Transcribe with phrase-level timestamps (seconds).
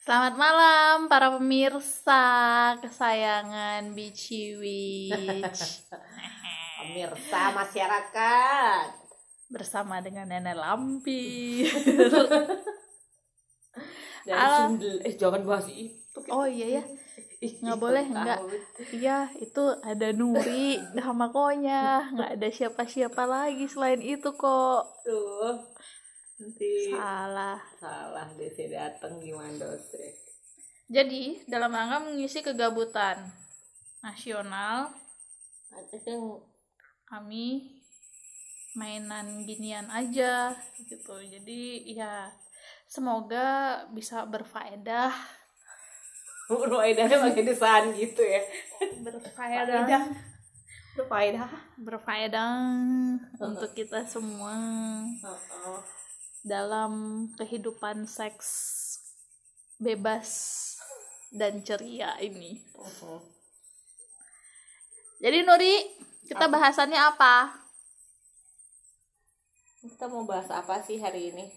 [0.00, 2.24] Selamat malam para pemirsa
[2.80, 5.84] kesayangan Bici Witch
[6.80, 8.86] Pemirsa masyarakat.
[9.50, 11.66] bersama dengan Nenek Lampi.
[14.24, 14.56] Dari.
[14.56, 14.96] Sundel.
[15.02, 16.18] Eh jangan bahas itu.
[16.30, 16.82] Oh iya ya,
[17.40, 18.40] Ih, nggak boleh, nggak.
[18.92, 24.82] iya itu ada Nuri sama Konya, nggak ada siapa-siapa lagi selain itu kok.
[25.02, 25.56] Tuh.
[26.40, 27.60] Nanti Salah.
[27.76, 30.08] salah saya datang gimana dosen.
[30.88, 33.28] Jadi dalam rangka mengisi kegabutan
[34.00, 34.88] nasional,
[37.04, 37.76] kami
[38.72, 41.20] mainan ginian aja gitu.
[41.20, 42.32] Jadi ya
[42.88, 45.12] semoga bisa berfaedah
[46.50, 48.42] faedahnya pakai desain gitu ya.
[49.04, 50.02] berfaedah
[50.90, 51.50] Berfaedah.
[51.78, 52.50] berfaedah
[53.38, 54.58] untuk kita semua
[55.22, 55.78] Oh,
[56.40, 58.48] dalam kehidupan seks
[59.80, 60.28] bebas
[61.32, 62.60] dan ceria ini.
[65.20, 65.74] Jadi Nuri,
[66.26, 66.54] kita Apa?
[66.56, 67.34] bahasannya apa?
[69.80, 71.48] Kita mau bahas apa sih hari ini?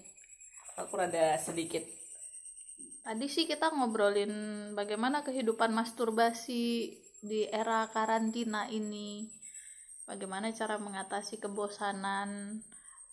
[0.79, 1.83] Aku rada sedikit.
[3.03, 4.31] Tadi sih kita ngobrolin
[4.79, 9.27] bagaimana kehidupan masturbasi di era karantina ini.
[10.07, 12.59] Bagaimana cara mengatasi kebosanan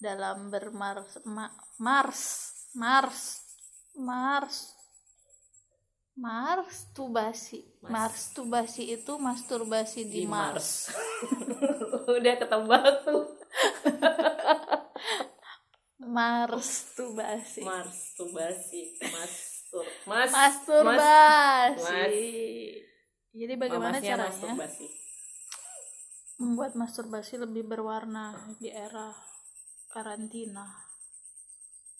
[0.00, 2.22] dalam bermars ma- mars
[2.72, 3.44] mars
[3.94, 4.80] mars
[6.20, 7.92] masturbasi Mas.
[7.92, 10.92] masturbasi itu masturbasi di, Mars.
[12.16, 13.24] Udah ketebak tuh.
[16.10, 18.80] masturbasi Masturbasi.
[19.08, 19.86] Mastur.
[20.04, 20.28] Mas.
[20.34, 22.28] masturbasi
[23.30, 24.86] jadi bagaimana Mamasnya caranya masturbasi.
[26.42, 29.14] membuat masturbasi lebih berwarna di era
[29.92, 30.64] karantina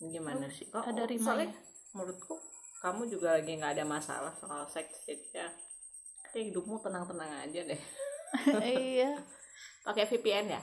[0.01, 0.65] Gimana Bagus sih?
[0.65, 1.53] sih, ada soalnya
[1.93, 2.35] menurutku
[2.81, 5.49] kamu juga lagi nggak ada masalah soal seks jadi ya
[6.31, 7.81] kayak hidupmu tenang-tenang aja deh.
[8.65, 9.11] iya
[9.83, 10.63] Pakai VPN ya?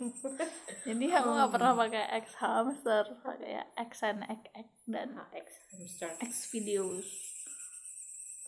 [0.88, 6.08] jadi aku nggak pernah pakai x hamster pakai ya xnxx dan Ah, X hamster.
[6.24, 7.04] x videos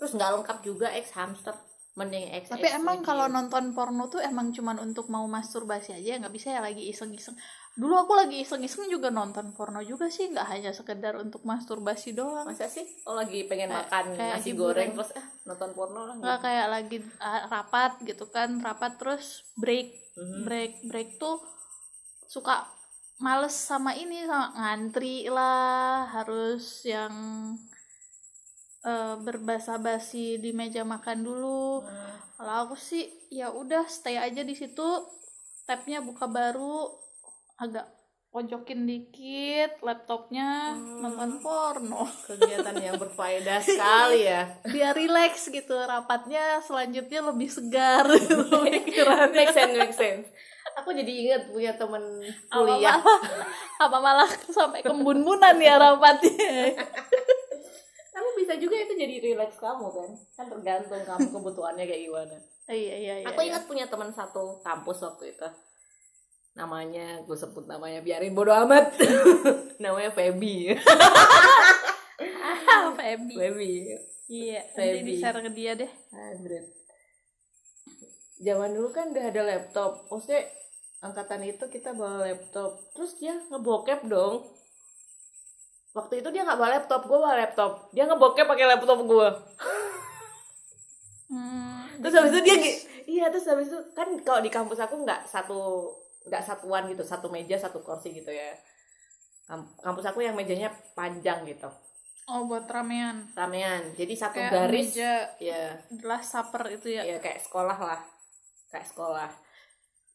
[0.01, 1.53] Terus nggak lengkap juga X hamster.
[1.91, 2.49] Mending X.
[2.49, 6.63] Tapi emang kalau nonton porno tuh emang cuman untuk mau masturbasi aja nggak bisa ya
[6.63, 7.35] lagi iseng-iseng.
[7.73, 12.47] Dulu aku lagi iseng-iseng juga nonton porno juga sih nggak hanya sekedar untuk masturbasi doang.
[12.47, 12.87] masa sih?
[13.05, 16.15] Oh lagi pengen Kayak- makan kayak nasi goreng terus ah nonton porno lah.
[16.15, 20.41] Nggak kayak lagi ah, rapat gitu kan rapat terus break Mhm.
[20.43, 21.43] break break tuh
[22.25, 22.71] suka
[23.19, 27.13] males sama ini sama ngantri lah harus yang
[28.83, 31.81] eh, berbasa-basi di meja makan dulu.
[31.81, 32.17] Hmm.
[32.35, 34.89] Kalau aku sih ya udah stay aja di situ.
[35.63, 36.89] Tabnya buka baru,
[37.57, 37.87] agak
[38.31, 41.03] pojokin dikit laptopnya Hmm.
[41.03, 42.07] nonton porno.
[42.25, 44.49] Kegiatan yang berfaedah sekali ya.
[44.65, 45.75] Biar relax gitu.
[45.77, 49.35] Rapatnya selanjutnya lebih segar gitu pikirannya.
[49.35, 50.27] make sense, make sense.
[50.79, 52.97] Aku jadi ingat punya temen Apa kuliah.
[52.97, 53.21] malah,
[53.83, 56.73] apa malah sampai kembun-bunan ya rapatnya.
[58.21, 60.11] Kamu bisa juga itu jadi relax kamu kan?
[60.37, 62.37] Kan tergantung kamu kebutuhannya kayak gimana.
[62.69, 63.27] iya iya iya.
[63.33, 65.49] Aku ingat punya teman satu kampus waktu itu.
[66.53, 68.93] Namanya, gue sebut namanya biarin bodo amat.
[69.83, 70.77] namanya Feby.
[72.21, 73.35] Ah, Feby.
[73.41, 73.73] Feby.
[74.29, 75.09] Iya, nanti Feby.
[75.09, 75.89] di share ke dia deh.
[76.13, 76.69] Android.
[78.45, 80.13] Zaman dulu kan udah ada laptop.
[80.13, 80.45] Maksudnya
[81.01, 82.85] angkatan itu kita bawa laptop.
[82.93, 84.45] Terus dia ngebokep dong.
[85.91, 87.91] Waktu itu dia nggak bawa laptop, gue bawa laptop.
[87.91, 89.29] Dia ngebokep pakai laptop gue.
[91.31, 92.57] Hmm, Terus habis itu dia
[93.07, 95.91] iya terus habis itu kan kalau di kampus aku nggak satu
[96.27, 98.51] nggak satuan gitu, satu meja satu kursi gitu ya.
[99.47, 101.67] Kam- Kampus aku yang mejanya panjang gitu,
[102.27, 103.27] Oh, buat ramean.
[103.35, 103.91] ramean.
[103.95, 107.03] Jadi satu Kayak garis meja ya gelas supper itu ya.
[107.03, 107.99] ya kayak sekolah lah
[108.71, 109.27] kayak sekolah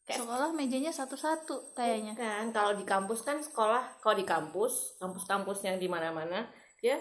[0.06, 5.66] Kayak- sekolah mejanya satu-satu kayaknya kan kalau di kampus kan sekolah kalau di kampus kampus-kampus
[5.66, 6.46] yang di mana-mana
[6.78, 6.94] dia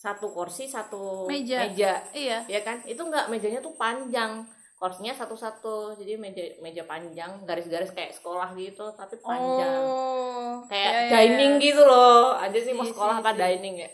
[0.00, 1.60] satu kursi satu Meja.
[1.68, 2.00] meja.
[2.16, 2.40] Iya.
[2.48, 2.80] Ya kan?
[2.88, 4.44] Itu nggak mejanya tuh panjang.
[4.80, 9.76] Kursinya satu-satu jadi meja meja panjang garis-garis kayak sekolah gitu tapi panjang.
[9.84, 10.64] Oh.
[10.72, 11.64] Kayak iya, iya, dining iya.
[11.68, 12.32] gitu loh.
[12.32, 13.40] Aja sih mau Iya sekolah sih, apa iya.
[13.44, 13.90] dining ya?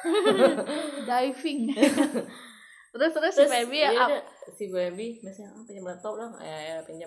[1.08, 1.60] Diving.
[2.90, 4.18] Terus terus si baby iya ya
[4.50, 7.06] si baby biasanya ah, pinjam laptop dong ya, ya pinjam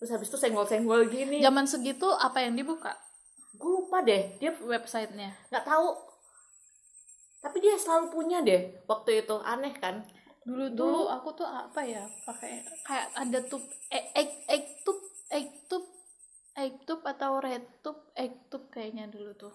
[0.00, 1.38] terus habis itu senggol-senggol gini.
[1.38, 2.96] Zaman segitu apa yang dibuka?
[3.52, 5.36] Gue lupa deh dia websitenya.
[5.48, 5.92] nggak tahu.
[7.40, 9.36] Tapi dia selalu punya deh waktu itu.
[9.42, 10.04] Aneh kan?
[10.40, 14.96] Dulu Dulu- dulu aku tuh apa ya pakai kayak ada tuh egg egg egg tub
[15.28, 15.84] egg tub
[16.54, 19.52] egg tub atau red tub egg tub kayaknya dulu tuh.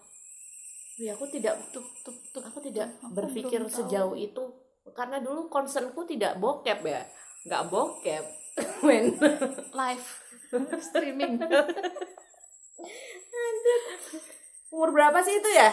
[0.96, 3.78] Ya aku tidak tub tub tub aku tidak Aku berpikir belum tahu.
[3.82, 4.44] sejauh itu.
[4.88, 7.02] Karena dulu concernku tidak bokep ya.
[7.44, 8.24] Nggak bokep.
[8.86, 9.12] Men.
[9.68, 10.06] Live
[10.86, 11.40] streaming.
[14.70, 15.70] Umur berapa sih itu ya?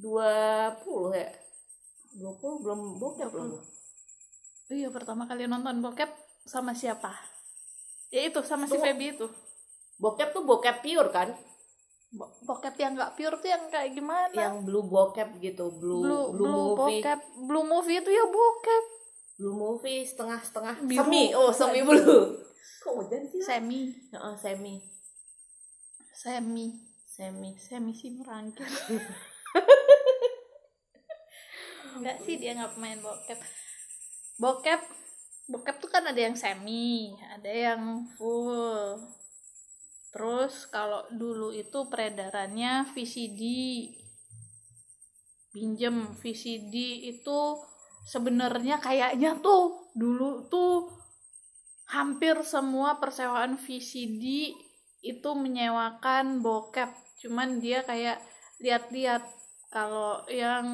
[0.00, 1.30] 20 ya?
[2.18, 3.56] 20 belum bokep belum.
[4.72, 6.10] Iya pertama kali nonton bokep
[6.44, 7.12] sama siapa?
[8.12, 8.76] Ya itu sama si.
[8.76, 9.26] Feby itu.
[9.96, 11.32] Bokep tuh bokep pure kan?
[12.12, 14.36] Bo- bokep yang nggak pure tuh yang kayak gimana?
[14.36, 17.00] Yang blue bokep gitu blue blue blue, blue movie.
[17.00, 17.20] bokep.
[17.48, 18.84] Blue movie itu ya bokep.
[19.40, 21.00] Blue movie setengah setengah Biru.
[21.00, 23.90] semi oh semi blue kok hujan sih semi.
[24.14, 24.74] Heeh, semi.
[26.14, 26.66] Semi.
[27.06, 27.50] Semi.
[27.58, 28.64] Semi sih merangkir
[31.92, 33.36] enggak sih dia nggak main bokep.
[34.40, 34.80] Bokep
[35.50, 38.96] bokep tuh kan ada yang semi ada yang full.
[40.12, 43.42] Terus kalau dulu itu peredarannya VCD
[45.52, 47.40] pinjem VCD itu
[48.08, 51.01] sebenarnya kayaknya tuh dulu tuh
[51.92, 54.56] hampir semua persewaan VCD
[55.04, 56.88] itu menyewakan bokep
[57.20, 58.18] cuman dia kayak
[58.58, 59.22] lihat-lihat
[59.68, 60.64] kalau yang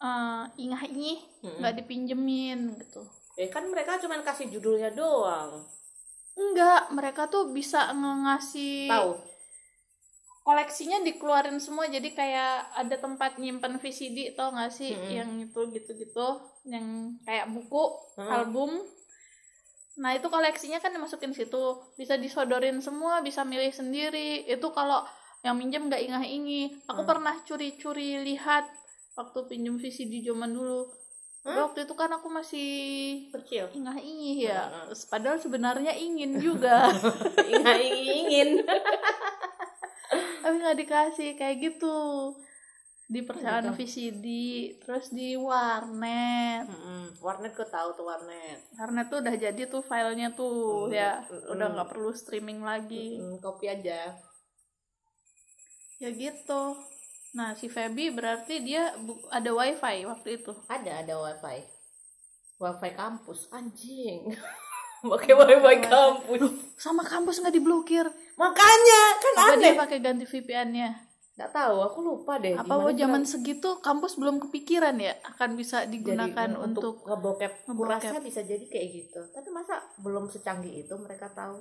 [0.00, 1.58] eh, ingah-ingih Mm-mm.
[1.60, 3.04] nggak dipinjemin gitu
[3.36, 5.68] ya kan mereka cuma kasih judulnya doang
[6.36, 9.12] enggak mereka tuh bisa ngasih tahu
[10.46, 15.10] koleksinya dikeluarin semua jadi kayak ada tempat nyimpen VCD tau gak sih Mm-mm.
[15.10, 16.28] yang itu gitu-gitu
[16.64, 17.84] yang kayak buku
[18.16, 18.30] Mm.
[18.32, 18.70] album
[19.96, 21.64] nah itu koleksinya kan dimasukin situ.
[21.96, 24.44] Bisa disodorin semua bisa milih sendiri.
[24.44, 25.04] Itu kalau
[25.40, 27.10] yang minjem nggak ingah-ingi aku Hmm.
[27.10, 28.68] pernah curi-curi lihat
[29.14, 30.88] waktu pinjem VCD zaman dulu.
[31.46, 31.70] Hah?
[31.70, 32.70] waktu itu kan aku masih
[33.30, 33.70] kecil?
[33.70, 34.66] ingah-ingih ya.
[34.66, 34.90] Hmm.
[35.06, 36.90] padahal sebenarnya ingin juga.
[37.46, 38.48] Ingin ingin
[40.42, 41.96] tapi nggak dikasih kayak gitu
[43.06, 43.78] di persewaan gitu.
[43.78, 44.26] VCD
[44.82, 46.66] terus di warnet.
[46.66, 47.22] Mm-mm.
[47.22, 48.58] warnet gue tahu tuh warnet.
[48.74, 51.22] Karena tuh udah jadi tuh filenya tuh Hmm, ya.
[51.22, 51.54] Hmm.
[51.54, 53.14] udah nggak perlu streaming lagi.
[53.16, 54.18] Mm, kopi aja.
[55.96, 56.62] Ya gitu.
[57.32, 58.90] Nah si Feby berarti dia
[59.30, 60.52] ada wifi waktu itu?
[60.66, 61.62] Ada ada wifi.
[62.58, 64.34] Wifi kampus anjing.
[65.06, 66.40] Pakai wifi kampus.
[66.74, 68.06] Sama kampus nggak diblokir?
[68.34, 69.78] Makanya kan apa dia aneh.
[69.78, 70.90] pakai ganti VPN-nya
[71.36, 75.84] nggak tahu aku lupa deh apa oh, zaman segitu kampus belum kepikiran ya akan bisa
[75.84, 77.76] jadi, digunakan mm, untuk ngebokep ngebokep.
[77.76, 79.20] kurasa bisa jadi kayak gitu.
[79.36, 81.60] Tapi masa belum secanggih itu mereka tahu?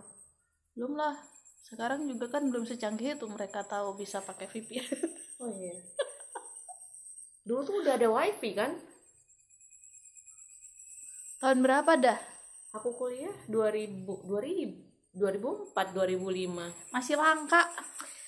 [0.79, 1.19] Belum lah.
[1.67, 4.87] Sekarang juga kan belum secanggih itu mereka tahu bisa pakai VPN
[5.43, 5.75] oh iya.
[7.43, 8.79] Dulu tuh udah ada wifi kan?
[11.43, 12.19] Tahun berapa dah?
[12.79, 17.63] Aku kuliah 2000 2000 2004 2005 masih langka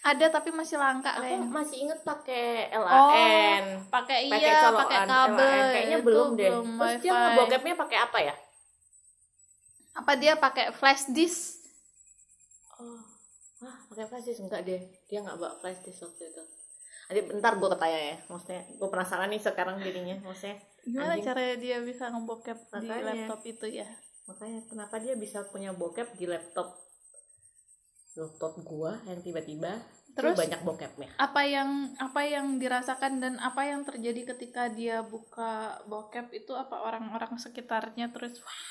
[0.08, 5.36] ada tapi masih langka aku kayaknya masih inget pakai LAN pakai pakai iya pakai kabel.
[5.36, 5.68] LAN.
[5.76, 6.50] kayaknya itu belum deh.
[6.52, 8.36] belum terus dia ngebokepnya pakai apa ya?
[9.98, 11.60] Apa dia pakai flash disk?
[12.80, 13.02] Oh.
[13.66, 14.46] Ah pakai flash disk?
[14.46, 14.82] Enggak deh.
[15.12, 16.44] Dia nggak bawa flash disk waktu itu.
[17.08, 18.16] Nanti bentar gue ketanya ya.
[18.32, 20.16] Maksudnya gue penasaran nih sekarang jadinya.
[20.24, 20.56] Maksudnya
[20.88, 21.26] gimana Anjing.
[21.28, 23.88] caranya dia bisa ngebokep di laptop itu ya?
[24.28, 26.87] Makanya kenapa dia bisa punya bokep di laptop
[28.18, 29.78] laptop gua yang tiba-tiba
[30.18, 30.34] Terus?
[30.34, 31.14] banyak bokepnya.
[31.22, 36.58] apa yang apa yang dirasakan dan apa yang terjadi ketika dia buka bokep itu?
[36.58, 38.62] Apa orang-orang sekitarnya terus wah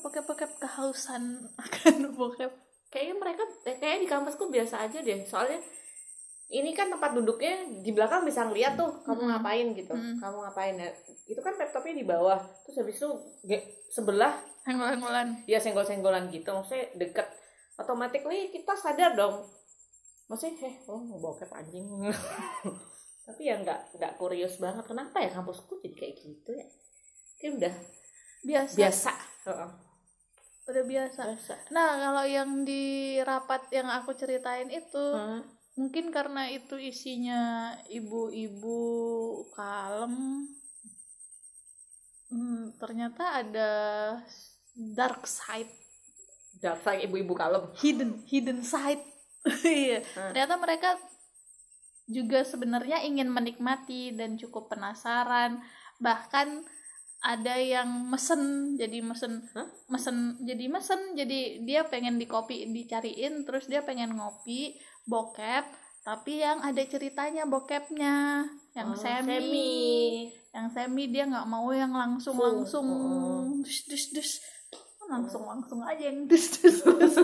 [0.00, 2.48] bokep bokep kehausan akan bokep.
[2.88, 5.20] Kayaknya mereka eh, kayaknya di kampusku biasa aja deh.
[5.28, 5.60] Soalnya
[6.48, 9.76] ini kan tempat duduknya di belakang bisa ngeliat tuh kamu ngapain?
[9.76, 9.92] gitu.
[9.92, 10.16] Mm.
[10.16, 10.74] kamu ngapain?
[10.80, 10.90] Ya
[11.28, 12.40] itu kan laptopnya di bawah.
[12.64, 13.10] Terus habis itu
[13.92, 14.32] sebelah
[14.64, 16.48] henggol-henggolan ya senggol-senggolan gitu.
[16.56, 17.28] Maksudnya deket
[17.78, 18.20] otomatis
[18.50, 19.46] kita sadar dong.
[20.28, 21.86] Maksudnya heh oh mau bokep anjing.
[23.26, 24.84] Tapi ya nggak nggak kurios banget.
[24.84, 26.66] Kenapa ya kampusku jadi kayak gitu ya?
[27.38, 27.74] Kayak udah
[28.44, 28.76] biasa.
[28.76, 29.12] biasa.
[30.68, 31.20] Udah biasa.
[31.32, 31.54] Biasa.
[31.72, 35.40] nah kalau yang di rapat yang aku ceritain itu Hmm.
[35.78, 38.76] mungkin karena itu isinya ibu-ibu
[39.54, 40.44] kalem
[42.28, 43.70] hmm, ternyata ada
[44.74, 45.70] dark side
[46.58, 47.70] Dark side ibu-ibu kalem.
[47.76, 49.02] hidden hidden side
[49.64, 50.32] iya Hmm.
[50.32, 50.90] ternyata mereka
[52.06, 55.60] juga sebenarnya ingin menikmati dan cukup penasaran
[55.98, 56.64] bahkan
[57.20, 58.40] ada yang mesen
[58.74, 59.66] jadi mesen Hah?
[59.88, 65.66] mesen jadi mesen jadi dia pengen di kopi dicariin terus dia pengen ngopi bokep
[66.00, 69.72] tapi yang ada ceritanya bokepnya yang Oh, semi, semi.
[70.48, 73.42] yang semi dia nggak mau yang langsung langsung Oh.
[73.60, 74.30] dus dus dus
[75.08, 77.16] langsung langsung aja yang dus dus dus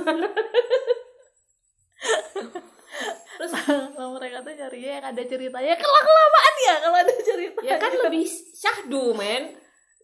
[3.34, 3.52] terus
[3.92, 5.74] kalau mereka tuh carinya yang ada ceritanya.
[5.76, 7.60] Kelang kelamaan ya kalau ada cerita.
[7.60, 8.24] Ya kan lebih
[8.56, 9.52] syahdu, men.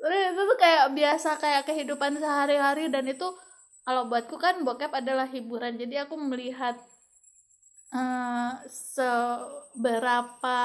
[0.00, 3.28] Terus itu tuh kayak biasa kayak kehidupan sehari-hari dan itu
[3.84, 5.76] kalau buatku kan bokep adalah hiburan.
[5.76, 6.76] Jadi aku melihat
[7.92, 10.58] eh, seberapa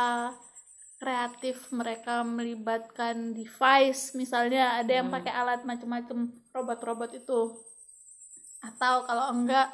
[0.96, 5.16] kreatif mereka melibatkan device misalnya ada yang Hmm.
[5.16, 6.18] pakai alat macam-macam
[6.50, 7.42] robot-robot itu
[8.62, 9.70] atau kalau enggak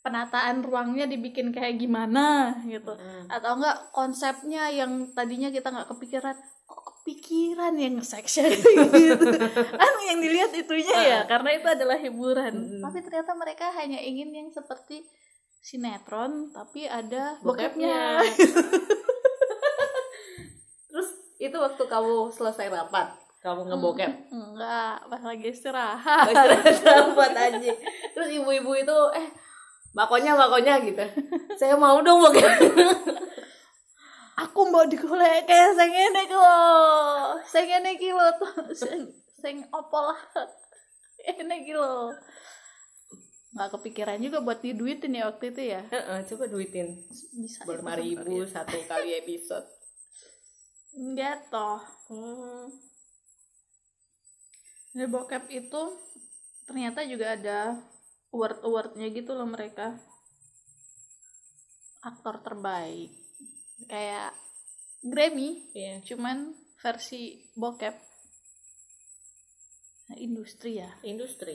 [0.00, 3.28] penataan ruangnya dibikin kayak gimana gitu Hmm.
[3.28, 8.46] atau enggak konsepnya yang tadinya kita nggak kepikiran kok kepikiran yang section
[8.96, 9.26] gitu
[9.70, 12.80] kan yang dilihat itunya ya karena itu adalah hiburan Mm-mm.
[12.80, 15.06] tapi ternyata mereka hanya ingin yang seperti
[15.60, 18.18] sinetron tapi ada Bokepnya.
[18.18, 18.96] bokepnya
[21.40, 24.12] itu waktu kamu selesai rapat, kamu ngebokep.
[24.28, 26.28] enggak pas lagi istirahat
[26.84, 27.72] rapat aja.
[28.12, 29.26] Terus ibu-ibu itu eh
[29.96, 31.00] makonya makonya gitu.
[31.56, 32.44] Saya mau dong bokep.
[34.40, 36.56] aku mau digolek kayak sing ngene iki lho
[37.44, 38.28] sing ngene iki lho
[38.72, 39.04] sing
[39.36, 40.16] sing opo lah
[41.20, 42.08] iki lho
[43.50, 47.02] nggak kepikiran juga buat diduitin ya waktu itu ya Heeh, coba duitin.
[47.36, 49.66] bisa Lima ribu sebentar satu kali episode.
[50.96, 51.80] Enggak toh
[52.10, 52.66] Hmm.
[54.90, 55.82] di bokep itu
[56.66, 57.78] ternyata juga ada
[58.34, 59.94] award awardnya gitu loh mereka
[62.02, 63.10] aktor terbaik
[63.86, 64.34] kayak
[65.00, 66.02] Grammy Iya.
[66.04, 67.94] cuman versi bokep
[70.10, 71.54] Nah, industri ya Industri.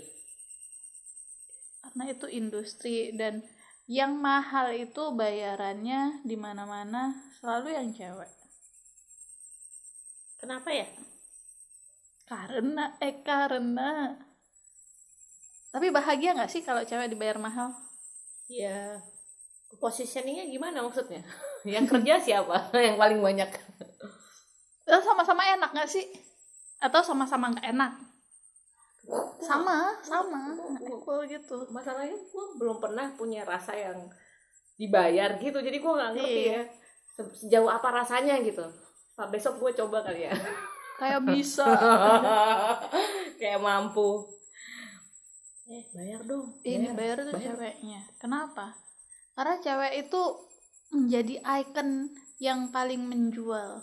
[1.83, 3.43] karena itu industri dan
[3.85, 8.31] yang mahal itu bayarannya di mana-mana selalu yang cewek
[10.45, 10.85] Kenapa ya?
[12.25, 14.13] karena eh karena
[15.69, 17.69] tapi bahagia nggak sih kalau cewek dibayar mahal
[18.45, 19.01] Ya.
[19.81, 21.21] Positioningnya gimana maksudnya?
[21.65, 22.69] Yang kerja siapa?
[22.77, 23.49] Yang paling banyak.
[24.85, 26.05] Eh, sama-sama enak nggak sih
[26.77, 27.93] atau sama-sama nggak enak
[29.41, 34.05] sama sama equal gitu Masalahnya gue belum pernah punya rasa yang
[34.77, 35.57] dibayar gitu.
[35.57, 36.53] Jadi gue nggak ngerti Iya.
[36.53, 36.61] ya
[37.17, 38.65] se- sejauh apa rasanya gitu.
[39.15, 40.33] Pak besok gue coba kali ya.
[40.99, 41.67] kayak bisa
[43.39, 44.23] Kayak mampu.
[45.65, 46.55] Eh bayar dong.
[46.61, 48.77] ini bayar tuh ceweknya kenapa
[49.33, 50.21] karena cewek itu
[50.93, 53.81] menjadi icon yang paling menjual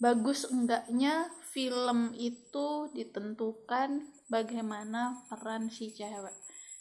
[0.00, 6.32] bagus enggaknya film itu ditentukan bagaimana peran si cewek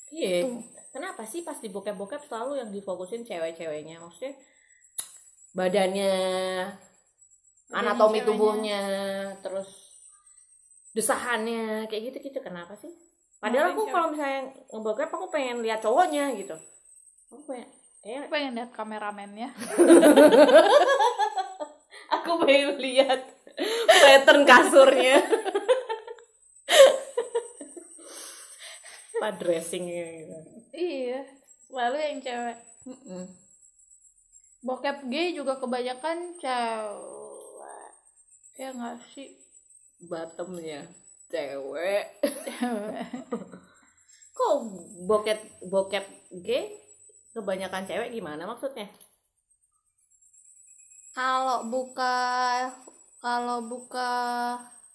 [0.10, 0.42] Iya.
[0.42, 0.66] Tuh.
[0.90, 4.02] Kenapa sih pas di bokep-bokep selalu yang difokusin cewek-ceweknya?
[4.02, 4.34] Maksudnya
[5.54, 6.16] badannya,
[7.70, 8.82] anatomi tubuhnya,
[9.46, 9.70] terus
[10.94, 12.42] desahannya, kayak gitu-gitu.
[12.42, 12.90] Kenapa sih?
[13.40, 16.56] Padahal aku kalau misalnya ngebokep aku pengen lihat cowoknya gitu.
[17.32, 17.70] Aku pengen,
[18.04, 19.50] kayak Aku pengen lihat kameramennya
[22.20, 23.22] aku pengen lihat
[23.88, 25.24] pattern kasurnya.
[29.20, 30.36] Apa dressingnya gitu.
[30.72, 31.28] iya
[31.68, 32.58] selalu yang cewek
[32.88, 33.28] Mm-mm.
[34.64, 37.39] bokep gay juga kebanyakan cewek
[38.70, 39.34] ya nggak sih?
[40.06, 40.86] Bottomnya.
[41.34, 42.06] Cewek.
[44.38, 44.56] Kok
[45.10, 46.06] bokep bokep
[46.46, 46.78] gay
[47.34, 48.86] kebanyakan cewek gimana maksudnya?
[51.18, 52.18] Kalau buka
[53.20, 54.12] kalau buka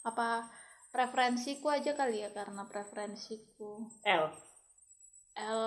[0.06, 0.48] apa
[0.94, 3.90] preferensiku aja kali ya karena preferensiku.
[4.06, 4.30] L.
[5.34, 5.62] L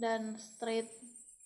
[0.00, 0.88] dan straight.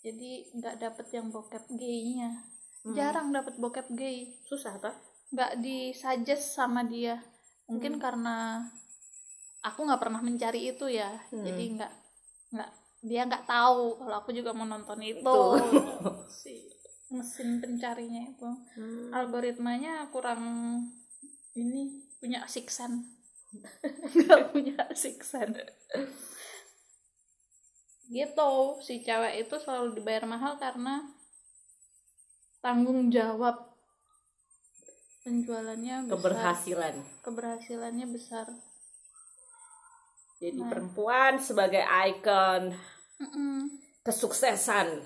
[0.06, 2.46] Jadi nggak dapet yang bokep gaynya.
[2.86, 2.94] Hmm.
[2.94, 4.30] jarang dapet bokep gay.
[4.46, 4.94] Susah toh
[5.34, 7.18] nggak disuggest sama dia
[7.66, 8.02] mungkin Hmm.
[8.02, 8.36] karena
[9.66, 11.42] aku nggak pernah mencari itu ya Hmm.
[11.42, 11.92] jadi nggak
[12.54, 12.70] nggak
[13.06, 15.42] dia nggak tahu kalau aku juga mau nonton itu Itu.
[16.42, 16.54] si
[17.10, 19.10] mesin pencarinya itu Hmm.
[19.14, 20.42] algoritmanya kurang
[21.58, 23.02] ini punya siksan
[24.14, 25.58] nggak punya six sense
[28.06, 31.02] gitu si cewek itu selalu dibayar mahal karena
[32.62, 33.65] tanggung jawab
[35.26, 36.12] penjualannya besar.
[36.14, 36.94] Keberhasilan.
[37.20, 38.46] Keberhasilannya besar.
[40.38, 40.70] Jadi Nah.
[40.70, 42.70] perempuan sebagai ikon.
[43.16, 43.82] Mm-mm.
[44.06, 45.02] kesuksesan.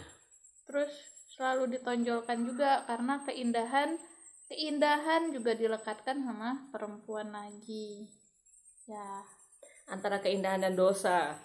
[0.68, 0.92] Terus
[1.32, 3.96] selalu ditonjolkan juga karena keindahan
[4.44, 8.04] keindahan juga dilekatkan sama perempuan lagi.
[8.84, 9.24] Ya.
[9.88, 11.38] Antara keindahan dan dosa.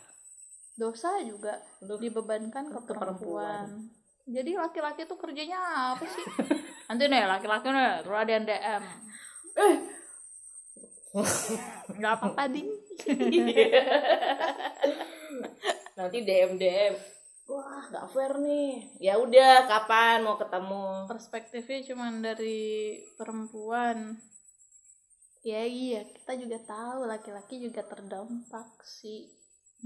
[0.75, 3.71] Dosa juga Aduh, dibebankan ke Ke perempuan.
[3.71, 4.27] perempuan.
[4.27, 5.61] Jadi laki-laki tuh kerjanya
[5.95, 6.25] apa sih
[6.95, 8.83] nanti nih laki-laki nih terus ada yang DM
[9.55, 9.77] Eh.
[11.99, 12.71] nggak apa-apa ding
[15.99, 16.95] nanti dm dm
[17.51, 18.89] wah nggak fair nih.
[18.97, 21.05] Ya udah kapan mau ketemu?
[21.11, 24.17] Perspektifnya cuma dari perempuan.
[25.45, 26.01] Ya iya.
[26.09, 29.29] Kita juga tahu laki-laki juga terdampak sih.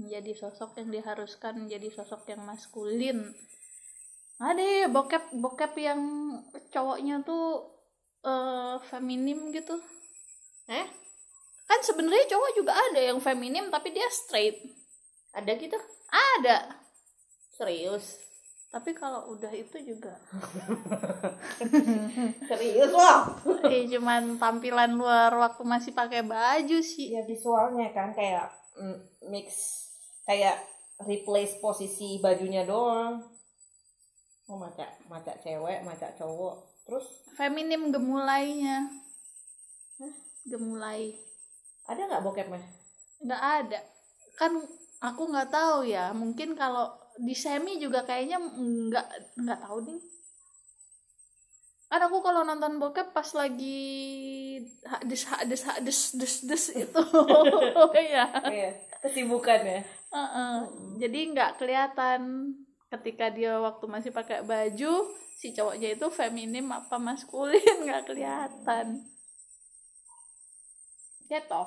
[0.00, 3.28] Menjadi sosok yang diharuskan menjadi sosok yang maskulin
[4.40, 6.00] ada ya bokep bokep yang
[6.72, 7.60] cowoknya tuh
[8.24, 9.76] eh feminim gitu.
[10.64, 10.86] Eh?
[11.68, 14.56] Kan sebenarnya cowok juga ada yang feminim tapi dia straight.
[15.36, 15.76] Ada gitu?
[16.08, 16.72] Ada.
[17.52, 18.16] Serius.
[18.72, 20.16] Tapi kalau udah itu juga.
[22.48, 23.36] Serius loh
[23.68, 27.12] eh cuman tampilan luar waktu masih pakai baju sih.
[27.12, 28.48] Ya visualnya kan kayak
[28.80, 29.52] mm, mix
[30.24, 30.64] kayak
[31.04, 33.39] replace posisi bajunya doang
[34.50, 36.84] oh maca maca cewek maca cowok.
[36.84, 37.06] Terus?
[37.38, 38.90] Feminim gemulainya.
[40.42, 41.14] Gemulai.
[41.86, 42.60] Ada nggak bokepnya
[43.20, 43.80] nggak ada.
[44.34, 44.58] Kan
[44.98, 46.10] aku nggak tahu ya.
[46.10, 46.90] Mungkin kalau
[47.20, 49.06] di semi juga kayaknya nggak
[49.38, 50.00] nggak tahu nih
[51.90, 53.82] kan aku kalau nonton bokep pas lagi
[54.86, 57.02] hades hades hades des des itu.
[58.14, 58.70] Ya iya
[59.02, 59.82] kesibukan ya.
[60.14, 60.56] Heeh.
[61.02, 62.54] jadi nggak kelihatan
[62.90, 67.62] ketika dia waktu masih pakai baju si cowoknya itu feminim apa maskulin?
[67.86, 68.86] Nggak kelihatan.
[71.30, 71.62] Gitu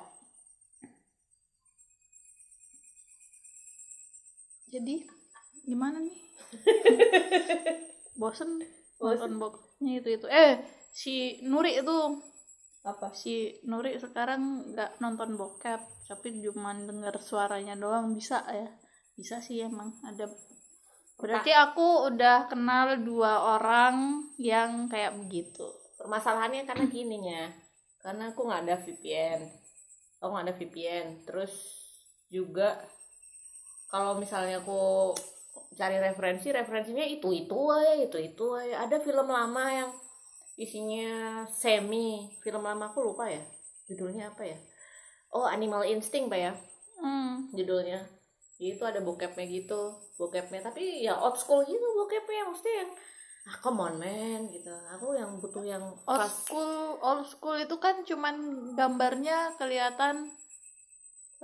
[4.74, 5.06] jadi
[5.70, 6.18] gimana nih?
[8.20, 8.58] Bosen
[8.98, 10.26] nonton bokepnya itu itu.
[10.26, 11.98] Eh si Nuri itu.
[12.84, 13.14] Apa?
[13.16, 18.18] Si Nuri sekarang nggak nonton bokep tapi cuma denger suaranya doang.
[18.18, 18.68] Bisa ya?
[19.14, 19.94] Bisa sih emang.
[20.02, 20.26] Ada
[21.24, 25.64] berarti aku udah kenal dua orang yang kayak begitu.
[25.96, 27.42] Permasalahannya karena gininya
[28.04, 29.64] karena aku nggak ada VPN
[30.24, 31.52] aku nggak ada VPN terus
[32.32, 32.80] juga
[33.92, 35.12] kalau misalnya aku
[35.76, 38.88] cari referensi referensinya itu itu aja itu itu aja.
[38.88, 39.92] Ada film lama yang
[40.58, 42.34] isinya semi.
[42.42, 43.44] Film lama aku lupa ya.
[43.86, 44.58] Judulnya apa ya?
[45.30, 46.54] Oh Animal Instinct pak ya?
[47.04, 47.52] Hmm.
[47.52, 48.06] judulnya
[48.62, 50.62] itu ada bokepnya gitu bokepnya.
[50.66, 52.92] Tapi ya old school gitu bokepnya maksudnya yang
[53.44, 54.72] ah come on man gitu.
[54.96, 56.32] Aku yang butuh yang old pas.
[56.32, 58.36] school old school itu kan cuman
[58.78, 60.32] gambarnya kelihatan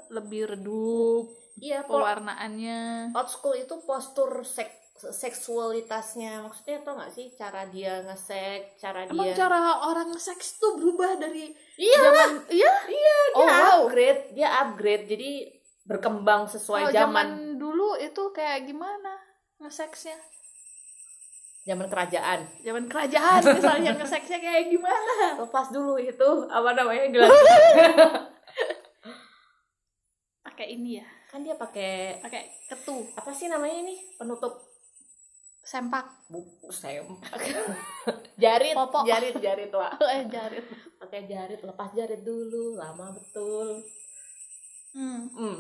[0.08, 1.28] lebih redup
[1.60, 3.12] iya pewarnaannya.
[3.12, 6.44] old school itu postur sek seksualitasnya.
[6.44, 11.16] Maksudnya tau gak sih cara dia ngesek cara emang dia cara orang seks tuh berubah
[11.20, 12.00] dari iya.
[12.00, 12.74] zaman iya?
[12.88, 13.78] Iya Oh, dia wow.
[13.88, 15.06] upgrade dia upgrade.
[15.08, 15.32] Jadi
[15.90, 17.28] berkembang sesuai kalau zaman.
[17.28, 19.18] zaman dulu itu kayak gimana
[19.58, 20.22] ngeseksnya?
[21.66, 22.46] Zaman kerajaan.
[22.62, 25.42] Zaman kerajaan misalnya ngeseksnya kayak gimana?
[25.42, 27.34] Lepas dulu itu apa namanya gelas.
[30.46, 31.08] Pakai ini ya?
[31.30, 33.06] Kan dia pakai pakai ketu.
[33.14, 34.02] apa sih namanya ini?
[34.18, 34.66] Penutup.
[35.62, 36.26] Sempak.
[36.26, 37.38] Buku sempak.
[38.42, 38.74] Jarit.
[38.74, 39.06] Popok.
[39.06, 40.66] jarit jarit wah eh jarit.
[40.98, 43.84] Pakai jarit lepas jarit dulu lama betul
[44.96, 45.22] hmm.
[45.34, 45.58] hmm.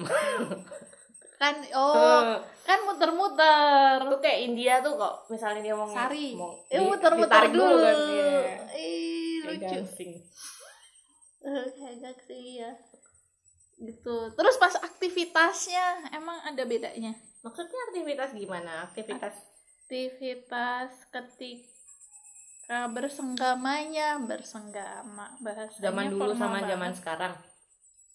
[1.39, 2.37] kan oh
[2.67, 7.51] kan muter-muter itu kayak India tuh kok misalnya dia mau sari mau di- muter-muter ditarik
[7.55, 8.31] dulu, kan iya.
[8.77, 10.11] ih lucu dancing.
[11.39, 12.71] Eh, kayak gaksing ya
[13.79, 19.39] gitu terus pas aktivitasnya emang ada bedanya maksudnya aktivitas gimana aktivitas
[19.87, 26.69] aktivitas ketika bersenggamanya bersenggama bahasanya zaman dulu formal sama banget.
[26.75, 27.33] zaman sekarang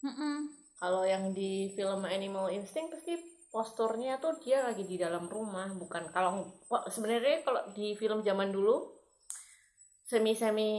[0.04, 0.36] Mm-mm.
[0.78, 3.14] Kalau yang di film Animal Instinct pasti
[3.54, 6.10] posturnya tuh dia lagi di dalam rumah bukan.
[6.10, 6.50] Kalau
[6.90, 8.90] sebenarnya kalau di film zaman dulu
[10.04, 10.70] semi semi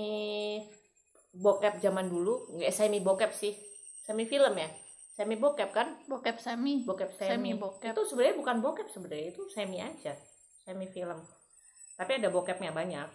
[1.36, 3.56] bokep zaman dulu nggak semi bokep sih
[4.04, 4.68] semi film ya?
[5.16, 5.96] Semi bokep kan?
[6.12, 6.84] Bokep semi.
[6.84, 7.32] Bokep Semi.
[7.32, 7.96] Semi, bokep.
[7.96, 10.12] itu sebenarnya bukan bokep sebenarnya itu semi aja
[10.68, 11.24] semi film.
[11.96, 13.08] Tapi ada bokepnya banyak.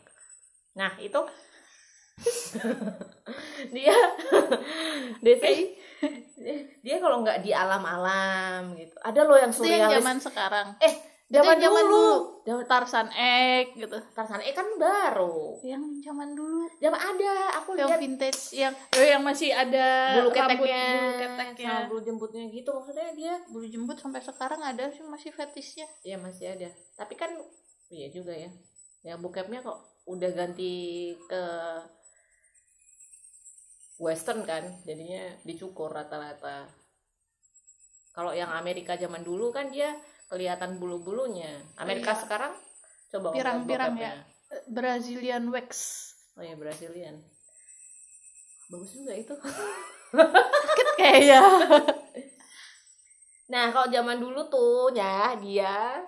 [0.80, 1.20] Nah itu
[3.74, 3.96] dia
[5.24, 5.58] dia sih
[6.80, 8.96] dia kalau nggak di alam-alam gitu.
[9.04, 9.96] Ada loh yang itu yang surrealis.
[10.00, 10.66] zaman sekarang.
[10.80, 10.94] Eh
[11.28, 12.08] zaman, yang zaman dulu.
[12.48, 12.62] dulu.
[12.64, 13.96] Tarzan Egg gitu.
[14.16, 15.60] Tarzan E kan baru.
[15.60, 16.64] Yang zaman dulu.
[16.80, 18.00] Zaman ada aku yang lihat.
[18.00, 21.68] vintage yang oh, yang masih ada bulu rambut keteknya bulu keteknya.
[21.68, 23.34] sama bulu jembutnya gitu maksudnya dia.
[23.52, 25.86] Bulu jembut sampai sekarang ada sih masih fetishnya.
[26.00, 26.72] Ya masih ada.
[26.96, 27.30] Tapi kan
[27.92, 28.48] iya juga ya.
[29.04, 31.42] Ya bokepnya kok udah ganti ke
[34.00, 36.64] western kan jadinya dicukur rata-rata.
[38.10, 39.92] Kalau yang Amerika zaman dulu kan dia
[40.26, 41.60] kelihatan bulu-bulunya.
[41.76, 42.18] Amerika Iya.
[42.18, 42.52] sekarang
[43.12, 43.94] coba Pirang-pirang.
[44.00, 44.16] Eh,
[44.66, 45.70] Brazilian wax.
[46.34, 47.20] Oh ya Brazilian.
[48.66, 49.34] Bagus juga itu.
[50.96, 51.44] Kayak
[53.52, 56.00] nah kalau zaman dulu tuh ya dia.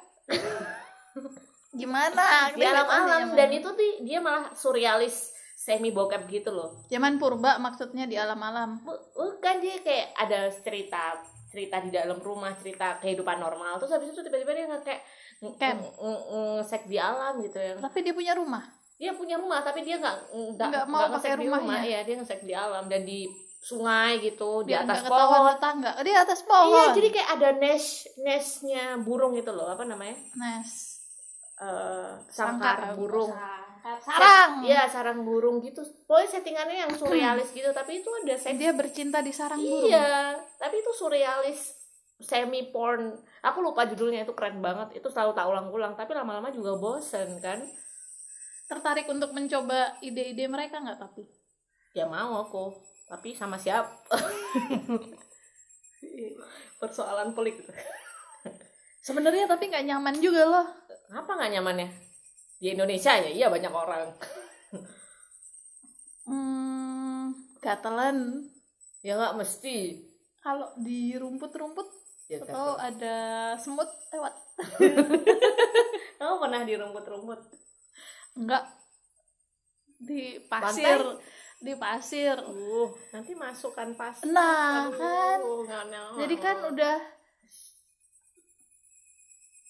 [1.72, 2.52] Gimana?
[2.52, 3.32] Di alam-alam.
[3.32, 6.74] zaman- dan itu tuh dia malah surrealis semi bokep gitu loh.
[6.90, 12.50] Zaman purba maksudnya di alam-alam Bu- bukan dia kayak ada cerita cerita di dalam rumah
[12.58, 13.78] cerita kehidupan normal.
[13.78, 15.02] Terus habis itu tiba-tiba dia kayak
[15.42, 17.78] ngesek di alam gitu ya.
[17.78, 18.64] Tapi dia punya rumah?
[18.98, 20.16] Dia punya rumah tapi dia nggak
[20.58, 21.62] nggak Nggak mau nggak pakai ngesek di rumahnya.
[21.62, 21.80] rumah.
[21.86, 22.00] ya?
[22.02, 23.20] Dia ngesek di alam dan di
[23.62, 25.46] sungai gitu di atas pohon.
[25.54, 25.90] tetangga.
[25.94, 26.74] Oh, di atas pohon.
[26.74, 29.70] Iya jadi kayak ada nest nestnya burung itu loh.
[29.70, 30.18] Apa namanya?
[30.34, 30.98] Nes.
[31.62, 33.30] Eh, sangkar burung.
[33.30, 33.61] Sangkar.
[33.82, 38.70] Sarang Iya sarang burung gitu pokoknya settingannya yang surrealis gitu tapi itu ada seks dia
[38.72, 41.82] bercinta di sarang burung Iya, tapi itu surrealis
[42.22, 43.18] semi porn.
[43.42, 45.02] Aku lupa judulnya itu keren banget.
[45.02, 47.58] Itu selalu tak ulang-ulang, tapi lama-lama juga bosen kan?
[48.70, 51.28] tertarik untuk mencoba ide-ide mereka nggak tapi
[51.92, 52.72] Ya mau aku,
[53.04, 53.92] tapi sama siapa?
[56.80, 57.60] Persoalan pelik.
[59.06, 60.66] sebenarnya tapi nggak nyaman juga loh
[61.12, 61.88] Apa nggak nyamannya?
[62.62, 64.06] Di Indonesia ya, iya banyak orang.
[66.30, 68.46] hmm, gatelan
[69.02, 69.98] Ya nggak mesti.
[70.38, 71.90] kalau di rumput-rumput
[72.30, 74.30] Ya, atau ada semut lewat
[76.22, 77.40] Kamu pernah di rumput-rumput?
[78.32, 78.64] enggak
[79.98, 81.60] di pasir Pantai?
[81.60, 84.16] di pasir Uh, nanti masukkan pas.
[84.24, 86.96] nah Aduh, kan jadi kan udah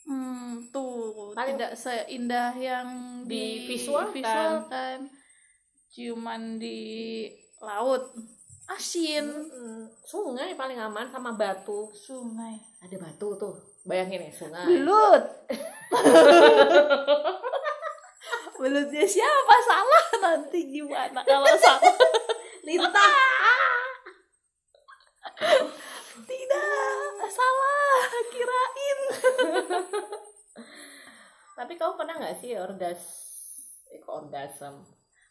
[0.03, 2.87] hmm tuh Paling- tidak seindah yang
[3.23, 4.15] Divisualkan.
[4.15, 4.97] divisualkan.
[5.89, 7.27] cuman di
[7.59, 8.13] laut
[8.67, 9.31] asin.
[10.03, 11.89] Sungai paling aman sama batu.
[11.93, 13.55] sungai Ada batu tuh.
[13.83, 14.65] Bayangin ya sungai.
[14.65, 15.23] belut
[18.55, 21.93] belutnya siapa salah nanti gimana kalau salah
[22.63, 23.11] Lintah.
[27.33, 28.01] salah
[28.33, 29.01] kirain
[31.53, 33.03] Tapi kamu pernah nggak sih orgas,
[33.93, 34.83] eh, orgasm,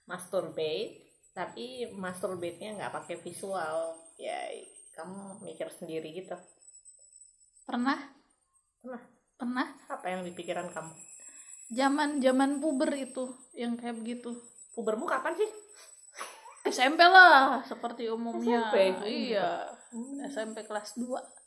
[0.05, 1.01] masturbate,
[1.33, 4.37] tapi masturbate-nya nggak pakai visual, ya
[4.93, 6.37] kamu mikir sendiri gitu.
[7.65, 7.97] pernah
[8.85, 9.01] Pernah.
[9.33, 10.93] pernah Apa yang di pikiran kamu?
[11.71, 14.35] zaman zaman puber itu yang kayak begitu
[14.71, 15.49] Pubermu kapan sih?
[16.71, 19.07] SMP lah seperti umumnya SMP?
[19.07, 19.67] iya
[20.31, 21.40] SMP kelas 2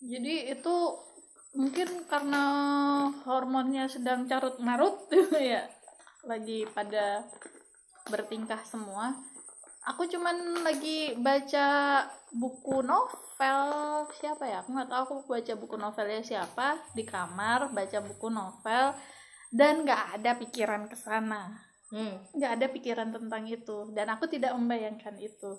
[0.00, 0.76] jadi itu
[1.56, 2.44] mungkin karena
[3.24, 5.08] hormonnya sedang carut marut
[5.40, 5.64] ya.
[6.26, 7.24] Lagi pada
[8.10, 9.16] bertingkah semua.
[9.86, 12.02] Aku cuman lagi baca
[12.34, 13.60] buku novel
[14.18, 14.66] siapa ya?
[14.66, 18.98] Aku nggak tahu aku baca buku novelnya siapa di kamar baca buku novel
[19.54, 21.62] dan nggak ada pikiran ke sana.
[21.86, 22.18] Hmm.
[22.34, 25.54] nggak ada pikiran tentang itu dan aku tidak membayangkan itu.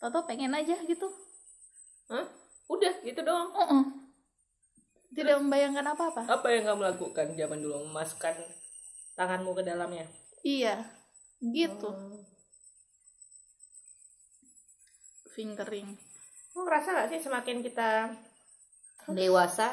[0.00, 1.12] Toto pengen aja gitu.
[2.08, 2.41] Hah?
[2.72, 3.52] Udah gitu doang.
[3.52, 3.84] Uh-uh.
[5.12, 6.24] tidak membayangkan apa-apa.
[6.24, 7.84] Apa yang kamu lakukan zaman dulu?
[7.84, 8.32] Memasukkan
[9.12, 10.08] tanganmu ke dalamnya?
[10.40, 10.88] iya.
[11.42, 11.90] Gitu.
[11.90, 12.22] Hmm.
[15.32, 15.96] fingering.
[16.52, 18.12] Kamu ngerasa gak sih semakin kita
[19.08, 19.72] dewasa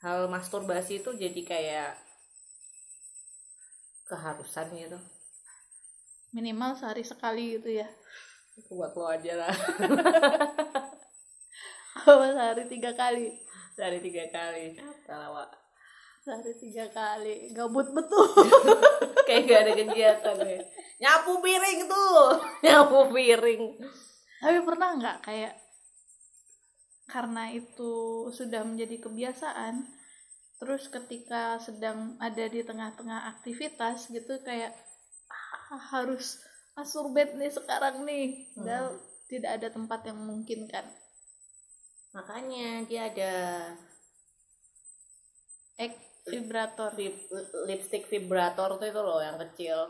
[0.00, 1.90] hal masturbasi itu jadi kayak
[4.08, 4.98] keharusan gitu?
[6.32, 7.88] Minimal sehari sekali gitu ya.
[8.72, 9.54] Buat lo aja lah
[12.06, 13.34] apa sehari tiga kali.
[13.74, 14.78] Dari tiga kali.
[15.06, 15.46] Kalau
[16.22, 17.50] sehari tiga kali.
[17.50, 18.28] Gabut betul.
[19.26, 20.60] Kayak gak ada kegiatan ya.
[20.98, 22.22] Nyapu piring tuh.
[22.64, 23.62] Nyapu piring.
[24.38, 25.54] Tapi pernah nggak kayak
[27.08, 29.88] karena itu sudah menjadi kebiasaan
[30.60, 34.76] terus ketika sedang ada di tengah-tengah aktivitas gitu kayak
[35.72, 36.38] "Ah, harus
[36.78, 38.46] masturbate nih sekarang nih.
[38.54, 40.86] Padahal tidak ada tempat yang memungkinkan
[42.12, 43.34] makanya dia ada
[45.78, 45.92] ek
[46.28, 46.90] vibrator.
[46.92, 47.28] Vib-
[47.68, 49.88] lipstick vibrator tuh itu loh yang kecil.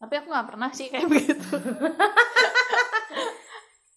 [0.00, 1.54] Tapi aku nggak pernah sih kayak begitu.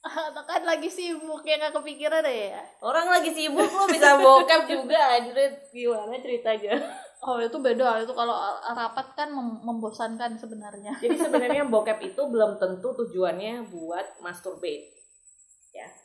[0.08, 2.64] Atau kan lagi sibuk ya nggak kepikiran deh ya.
[2.80, 5.36] Orang lagi sibuk lo bisa bokep juga anjir
[5.76, 6.80] gimana ceritanya?
[7.22, 8.02] Oh itu beda.
[8.02, 10.96] Itu kalau rapat kan mem- membosankan sebenarnya.
[11.04, 14.96] Jadi sebenarnya bokep itu belum tentu tujuannya buat masturbate.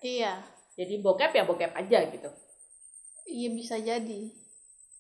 [0.03, 0.43] Iya
[0.79, 2.29] jadi bokep ya bokep aja gitu.
[3.29, 4.29] Iya bisa jadi.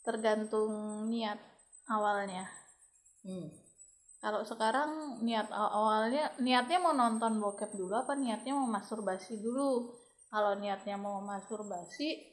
[0.06, 0.72] Tergantung
[1.08, 1.38] niat
[1.88, 2.46] awalnya.
[3.22, 3.46] Hmm.
[4.18, 9.94] kalau sekarang niat aw- awalnya niatnya mau nonton bokep dulu apa niatnya mau masturbasi dulu?
[10.30, 12.30] Kalau niatnya mau masturbasi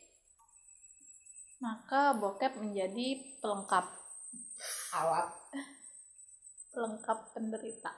[1.59, 3.07] maka bokep menjadi
[3.41, 3.85] pelengkap.
[4.97, 5.29] Alat
[6.73, 7.91] pelengkap penderita.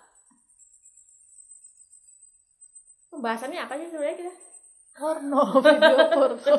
[3.12, 4.34] Pembahasannya apa sih sebenarnya kita
[4.96, 6.54] porno video porno.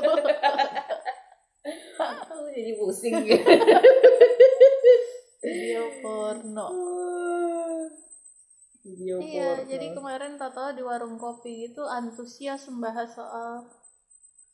[2.03, 3.15] Aku jadi pusing.
[3.25, 3.53] Gitu
[5.43, 6.69] video porno.
[8.83, 9.69] Video iya porno.
[9.69, 13.67] jadi kemarin total di warung kopi itu antusias membahas soal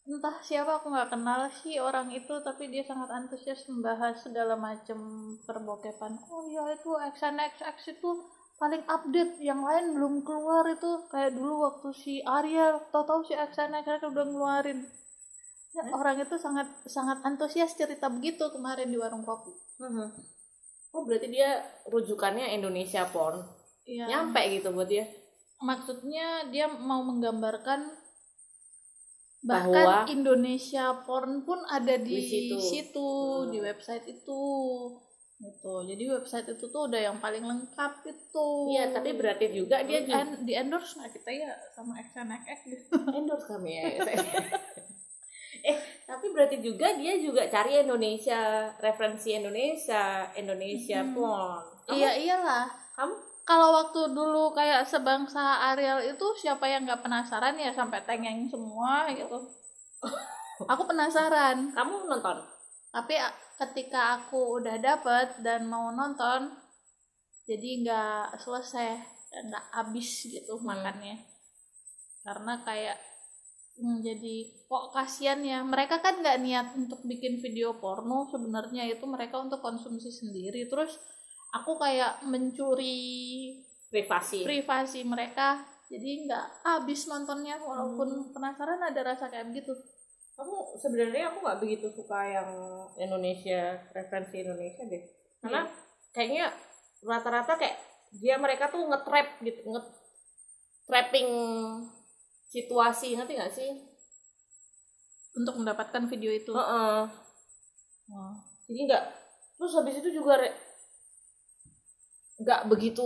[0.09, 4.97] entah siapa aku nggak kenal sih orang itu tapi dia sangat antusias membahas segala macam
[5.45, 8.11] perbokepan oh iya itu XNXX itu
[8.59, 13.33] paling update yang lain belum keluar itu kayak dulu waktu si Arya tau tahu si
[13.33, 14.81] XNXX udah ngeluarin
[15.69, 20.07] Ya, orang itu sangat sangat antusias cerita begitu kemarin di warung kopi Mhm.
[20.91, 23.47] oh berarti dia rujukannya Indonesia porn
[23.85, 24.09] Iya.
[24.09, 25.07] nyampe gitu buat dia
[25.61, 27.95] maksudnya dia mau menggambarkan
[29.39, 32.57] Bahwa- bahkan Indonesia porn pun ada di, Di situ.
[32.59, 33.07] situ,
[33.39, 33.55] Hmm.
[33.55, 34.41] di website itu
[35.39, 38.49] gitu jadi website itu tuh udah yang paling lengkap itu.
[38.75, 42.91] Iya tapi berarti juga dia di, juga di endorse nggak kita ya sama XNXX gitu?
[43.19, 43.83] Endorse kami ya
[45.69, 52.67] eh tapi berarti juga dia juga cari Indonesia referensi Indonesia Indonesia porn Kamu- iya iyalah.
[52.99, 53.15] Kamu?
[53.49, 59.09] Kalau waktu dulu kayak sebangsa Ariel itu siapa yang nggak penasaran ya sampai tengeng semua
[59.09, 59.41] gitu.
[60.69, 61.73] Aku penasaran.
[61.73, 62.45] Kamu nonton?
[62.93, 63.17] Tapi
[63.59, 66.55] ketika aku udah dapet dan mau nonton
[67.49, 68.89] jadi nggak selesai
[69.29, 70.69] nggak habis gitu Hmm.
[70.69, 71.17] makannya.
[72.23, 72.97] Karena kayak
[73.81, 74.37] hmm, jadi
[74.69, 75.65] kok kasihan ya.
[75.65, 78.85] Mereka kan nggak niat untuk bikin video porno sebenarnya.
[78.89, 80.69] Itu mereka untuk konsumsi sendiri.
[80.69, 80.97] Terus
[81.57, 82.97] aku kayak mencuri
[83.89, 84.45] privasi.
[84.45, 85.65] privasi mereka.
[85.89, 87.57] Jadi nggak habis nontonnya.
[87.57, 88.29] Walaupun Hmm.
[88.37, 89.73] penasaran ada rasa kayak gitu
[90.39, 92.51] kamu sebenarnya aku nggak begitu suka yang
[92.95, 95.03] Indonesia referensi Indonesia deh
[95.39, 95.73] karena Iya.
[96.09, 96.45] kayaknya
[97.01, 97.77] rata-rata kayak
[98.15, 99.83] dia mereka tuh nge-trap gitu nge
[100.87, 101.29] trapping
[102.47, 103.71] situasi ngerti nggak sih
[105.35, 107.03] untuk mendapatkan video itu Heeh.
[108.09, 108.35] Oh.
[108.65, 109.05] jadi nggak
[109.59, 110.57] terus habis itu juga re-
[112.39, 113.05] nggak begitu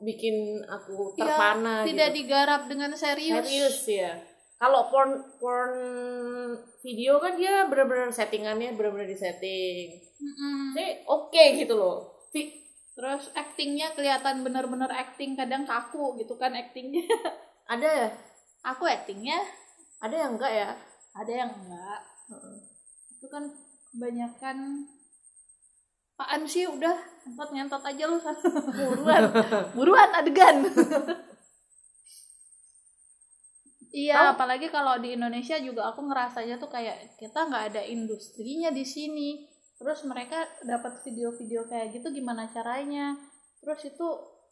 [0.00, 2.18] bikin aku Iya, terpana tidak gitu.
[2.22, 3.42] digarap dengan serius.
[3.42, 4.12] serius ya
[4.64, 5.76] kalau porn porn
[6.80, 10.72] video kan dia benar-benar settingannya benar-benar disetting Mm-mm.
[10.72, 12.16] jadi oke gitu loh.
[12.94, 17.02] Terus actingnya kelihatan benar-benar acting kadang kaku gitu kan actingnya.
[17.72, 18.08] ada ya?
[18.62, 19.42] Aku actingnya?
[19.98, 20.70] Ada yang enggak ya?
[21.18, 22.00] Ada yang enggak.
[23.18, 23.50] Itu kan
[23.90, 24.86] kebanyakan
[26.14, 26.70] apaan sih?
[26.70, 26.94] Udah
[27.26, 28.18] ngentot ngentot aja lu
[28.78, 29.22] buruan.
[29.76, 30.62] Buruan adegan
[33.94, 38.82] iya apalagi kalau di Indonesia juga aku ngerasanya tuh kayak kita nggak ada industrinya di
[38.82, 39.46] sini.
[39.78, 43.14] Terus mereka dapat video-video kayak gitu gimana caranya?
[43.62, 44.06] Terus itu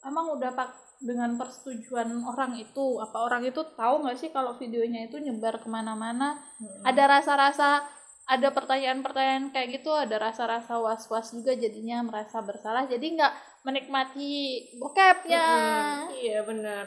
[0.07, 0.71] emang udah pak
[1.03, 5.67] dengan persetujuan orang itu apa orang itu tahu nggak sih kalau videonya itu nyebar ke
[5.67, 6.39] mana-mana?
[6.87, 7.83] Ada rasa-rasa
[8.23, 12.87] ada pertanyaan-pertanyaan kayak gitu ada rasa-rasa was-was juga jadinya merasa bersalah.
[12.87, 14.31] Jadi nggak menikmati
[14.79, 15.47] bokepnya.
[15.51, 16.15] Mm-mm.
[16.15, 16.87] iya benar.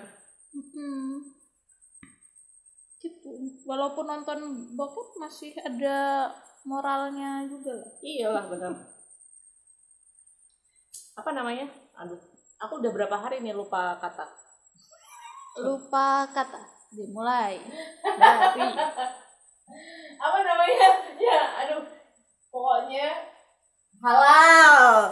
[0.56, 1.36] Gitu
[3.66, 4.40] walaupun nonton
[4.78, 6.30] bokep masih ada
[6.64, 7.90] moralnya juga lah.
[8.00, 8.74] Iyalah benar
[11.16, 11.68] apa namanya?
[11.96, 12.20] Aduh
[12.60, 14.26] aku udah berapa hari nih lupa kata?
[15.60, 16.62] Lupa kata.
[16.96, 17.60] Dimulai
[18.06, 18.68] dari
[20.26, 20.90] apa namanya?
[21.20, 21.84] Ya aduh.
[22.54, 23.36] Pokoknya
[24.00, 25.05] halal Halal,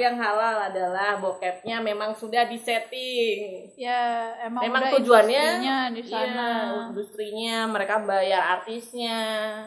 [0.00, 3.68] bokep yang halal adalah bokepnya memang sudah disetting.
[3.76, 6.24] Ya emang, memang udah tujuannya industrinya di sana.
[6.24, 6.48] iya,
[6.88, 9.20] industrinya mereka bayar artisnya.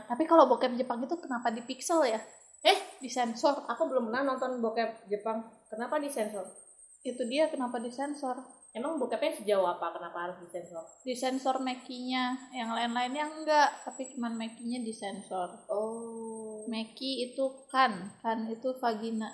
[0.10, 2.19] Tapi kalau bokep Jepang itu kenapa di pixel ya?
[2.65, 2.98] Eh?
[2.98, 5.46] Disensor aku belum pernah nonton bokep Jepang.
[5.69, 6.50] Kenapa disensor
[7.04, 8.41] itu dia kenapa disensor
[8.74, 9.93] emang bokepnya sejauh apa?
[9.93, 16.65] Kenapa harus disensor disensor mekinya yang lain-lainnya enggak tapi cuman mekinya disensor oh.
[16.65, 18.17] Meki itu kan.
[18.24, 19.30] Kan itu vagina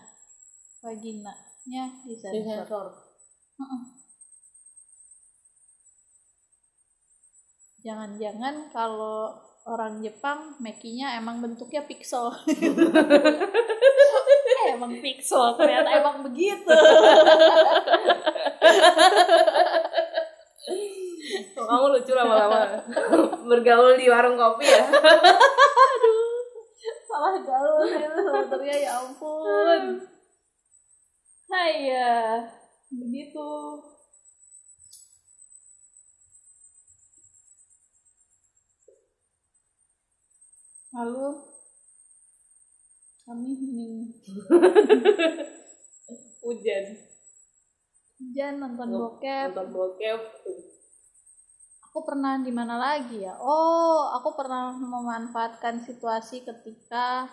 [0.79, 1.33] vagina
[1.67, 2.65] nya Di disensor.
[2.65, 2.87] Sensor.
[3.59, 3.81] Heeh.
[7.79, 9.31] jangan-jangan kalau
[9.63, 12.31] orang Jepang makinya emang bentuknya pixel.
[14.59, 16.75] Eh, emang pixel ternyata emang begitu.
[21.55, 22.83] Oh, kamu lucu lama-lama?
[23.47, 24.83] Bergaul di warung kopi ya.
[27.07, 29.99] salah gaul itu sebenarnya ya ampun
[31.49, 32.45] Hai ya
[32.93, 33.49] begitu.
[40.93, 41.25] Lalu
[43.25, 43.89] kami ini.
[46.45, 46.85] Hujan.
[48.21, 49.49] hujan nonton bokep.
[49.49, 50.21] Nonton bokep.
[51.89, 53.33] aku pernah di mana lagi ya?
[53.41, 57.25] Oh aku pernah memanfaatkan situasi ketika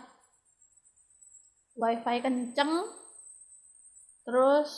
[1.76, 3.04] wifi kenceng
[4.26, 4.70] terus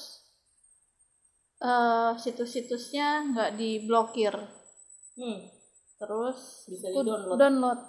[1.58, 4.34] eh, situs-situsnya nggak diblokir
[5.18, 5.50] Hmm.
[5.98, 7.34] terus Bisa aku di-download.
[7.34, 7.80] download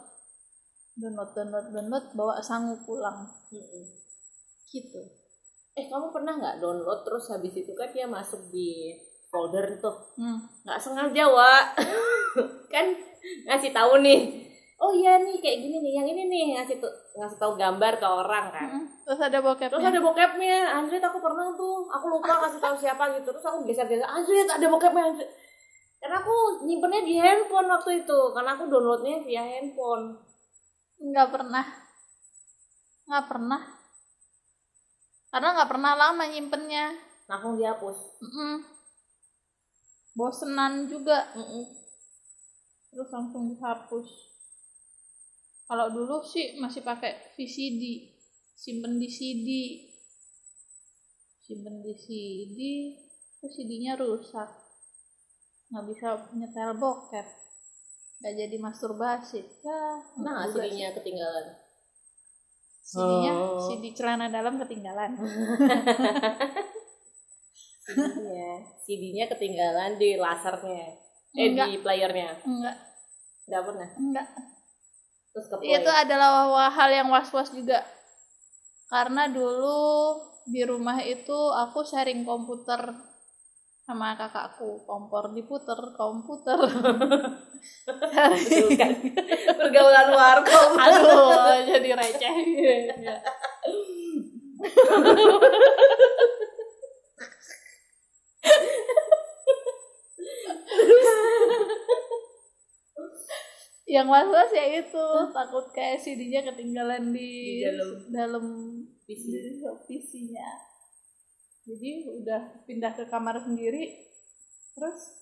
[0.98, 3.22] download download download bawa sangu pulang
[3.54, 3.86] Mm-mm.
[4.66, 4.98] gitu
[5.78, 8.98] Eh kamu pernah nggak download terus habis itu kan dia masuk di
[9.30, 10.66] folder tuh hmm.
[10.66, 11.54] nggak sengaja wa
[12.74, 12.86] kan
[13.46, 14.49] ngasih tahu nih
[14.80, 18.08] oh iya nih kayak gini nih yang ini nih ngasih tuh ngasih tahu gambar ke
[18.08, 18.68] orang kan.
[18.72, 18.84] Mm-mm.
[19.04, 19.76] terus ada bokepnya?
[19.76, 23.28] Terus ada bokepnya Android aku pernah tuh aku lupa ngasih tahu siapa gitu.
[23.36, 25.32] Terus aku geser-geser Android ada bokepnya Android
[26.00, 30.16] karena aku nyimpennya di handphone waktu itu karena aku downloadnya via handphone.
[30.96, 31.66] Nggak pernah.
[33.04, 33.62] Nggak pernah.
[35.30, 36.86] Karena nggak pernah lama nyimpennya.
[37.28, 37.98] Langsung dihapus.
[38.24, 38.56] Mm-mm.
[40.16, 41.36] bosenan juga.
[41.36, 41.68] Mm-mm.
[42.90, 44.29] terus langsung dihapus
[45.70, 48.10] kalau dulu sih masih pakai VCD
[48.58, 49.50] simpen di CD
[51.46, 52.60] simpen di CD
[53.38, 54.50] terus CD-nya rusak.
[55.70, 57.28] Nggak bisa nyetel bokep.
[58.18, 59.46] Nggak jadi masturbasi.
[59.62, 61.54] Ya nah CD-nya ketinggalan.
[62.82, 63.62] CD-nya Oh.
[63.70, 65.14] CD celana dalam ketinggalan.
[67.86, 68.52] CD-nya
[68.82, 70.98] CD-nya ketinggalan di lasernya.
[71.38, 71.70] Eh Enggak.
[71.70, 72.42] di playernya.
[72.42, 72.76] Enggak.
[73.46, 73.90] Nggak pernah?
[74.02, 74.28] Enggak
[75.40, 77.80] terus ke itu adalah hal yang was-was juga.
[78.92, 82.92] Karena dulu di rumah itu aku sharing komputer
[83.88, 84.84] sama kakakku.
[84.84, 86.60] Kompor diputer komputer.
[88.80, 88.96] Kan?
[89.60, 90.80] pergaulan warkop.
[90.80, 92.36] Aduh jadi receh
[104.00, 107.92] yang was-was ya itu takut kayak CD-nya ketinggalan di, Di dalam.
[108.10, 108.46] dalam
[109.04, 109.26] PC.
[109.84, 110.48] PC-nya
[111.66, 114.08] jadi udah pindah ke kamar sendiri
[114.72, 115.20] terus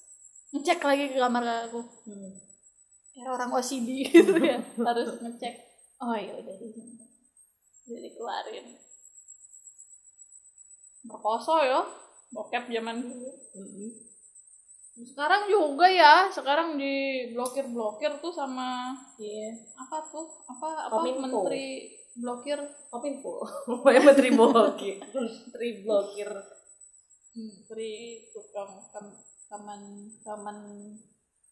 [0.53, 2.31] ngecek lagi ke kamar aku Hmm.
[3.11, 5.55] kayak orang OCD gitu ya harus ngecek
[5.97, 6.93] oh ya udah di sini
[7.83, 8.65] udah dikeluarin
[11.03, 11.81] berkoso ya
[12.29, 13.89] bokep zaman dulu Mm-mm.
[14.99, 16.95] Sekarang juga ya sekarang di
[17.29, 19.53] blokir blokir tuh sama Iya.
[19.75, 21.21] apa tuh apa apa Kominfo.
[21.21, 21.67] menteri
[22.15, 22.57] blokir
[22.88, 23.33] Kominfo.
[23.86, 24.97] Menteri blokir.
[24.97, 26.29] menteri blokir.
[27.31, 27.93] menteri
[28.27, 29.05] tukang kam,
[29.47, 29.81] kaman
[30.19, 30.57] kaman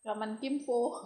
[0.01, 0.97] kaman kimpo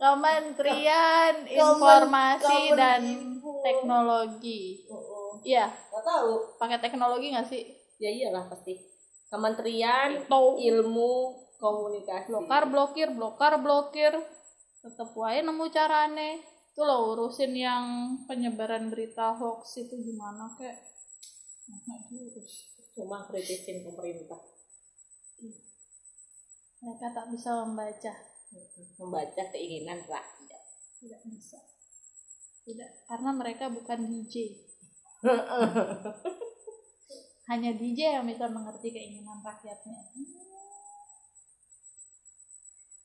[0.00, 3.60] Kementerian Informasi Kamen dan Info.
[3.60, 4.80] Teknologi.
[4.88, 6.56] Oh, Iya, Gak tahu.
[6.56, 7.68] pakai teknologi nggak sih?
[7.96, 8.80] Ya iyalah pasti.
[9.30, 10.58] Kementerian Tahu.
[10.58, 11.12] Ilmu
[11.60, 12.32] Komunikasi.
[12.32, 14.16] Blokar, blokir, blokar, blokir.
[14.80, 16.40] Tetep wae nemu carane.
[16.72, 20.72] Itu loh urusin yang penyebaran berita hoax itu gimana kek?
[21.68, 22.72] Nah, diurus.
[22.96, 24.40] Cuma kritisin pemerintah.
[26.80, 28.14] Mereka tak bisa membaca.
[28.96, 30.64] Membaca keinginan rakyat.
[30.96, 31.60] Tidak bisa.
[32.64, 34.56] Tidak, karena mereka bukan DJ.
[37.50, 39.98] Hanya DJ yang bisa mengerti keinginan rakyatnya.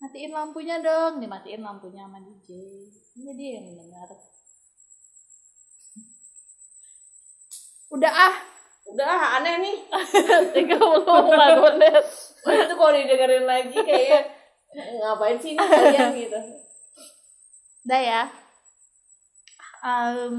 [0.06, 2.50] Matiin lampunya dong, dimatiin lampunya sama DJ.
[3.18, 4.10] Ini dia yang mendengar.
[7.90, 8.36] Udah ah,
[8.86, 9.78] Udah ah, aneh nih.
[10.54, 12.06] 34 menit.
[12.62, 14.22] itu kalau didengerin lagi kayaknya
[14.76, 16.40] ngapain sih ini kalian gitu.
[17.90, 18.22] Udah ya.
[19.86, 20.38] Em,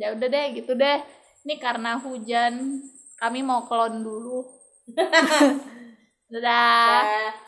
[0.00, 0.98] ya udah deh gitu deh.
[1.44, 2.80] Ini karena hujan,
[3.18, 4.46] kami mau kelon dulu.
[6.30, 7.02] Dadah.
[7.02, 7.47] Dah.